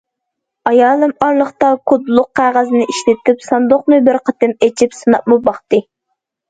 ئايالىم 0.69 1.13
ئارىلىقتا 1.25 1.69
كودلۇق 1.91 2.27
قەغەزنى 2.41 2.83
ئىشلىتىپ، 2.89 3.47
ساندۇقنى 3.51 4.03
بىر 4.09 4.21
قېتىم 4.27 4.59
ئېچىپ 4.69 5.01
سىناپمۇ 5.03 5.41
باقتى. 5.51 5.87